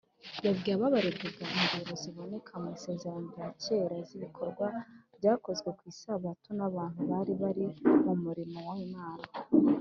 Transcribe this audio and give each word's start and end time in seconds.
yabwiye 0.45 0.73
ababaregaga 0.77 1.43
ingero 1.65 1.93
ziboneka 2.01 2.51
mu 2.61 2.67
isezerano 2.77 3.25
rya 3.33 3.47
kera 3.63 3.97
z’ibikorwa 4.07 4.67
byakozwe 5.17 5.69
ku 5.77 5.83
isabato 5.93 6.49
n’abantu 6.57 6.99
bari 7.11 7.33
bari 7.41 7.65
mu 8.05 8.13
murimo 8.23 8.59
w’imana 8.73 9.25